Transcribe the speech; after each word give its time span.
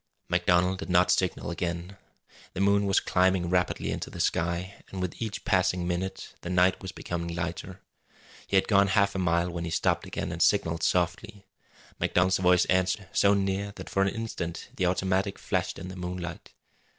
MacDonald 0.29 0.79
did 0.79 0.89
not 0.89 1.11
signal 1.11 1.51
again. 1.51 1.95
The 2.53 2.59
moon 2.59 2.87
was 2.87 2.99
climbing 2.99 3.51
rapidly 3.51 3.91
into 3.91 4.09
the 4.09 4.19
sky, 4.19 4.81
and 4.89 4.99
with 4.99 5.21
each 5.21 5.45
passing 5.45 5.87
minute 5.87 6.33
the 6.41 6.49
night 6.49 6.81
was 6.81 6.91
becoming 6.91 7.35
lighter. 7.35 7.81
He 8.47 8.55
had 8.57 8.67
gone 8.67 8.87
half 8.87 9.13
a 9.13 9.19
mile 9.19 9.51
when 9.51 9.63
he 9.63 9.69
stopped 9.69 10.07
again 10.07 10.31
and 10.31 10.41
signalled 10.41 10.81
softly. 10.81 11.45
MacDonald's 11.99 12.37
voice 12.37 12.65
answered, 12.65 13.09
so 13.13 13.35
near 13.35 13.73
that 13.75 13.91
for 13.91 14.01
an 14.01 14.09
instant 14.09 14.69
the 14.75 14.87
automatic 14.87 15.37
flashed 15.37 15.77
in 15.77 15.89
the 15.89 15.95
moonlight. 15.95 16.51